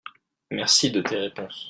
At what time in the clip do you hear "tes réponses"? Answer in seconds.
1.01-1.59